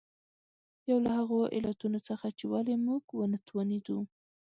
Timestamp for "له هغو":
1.05-1.39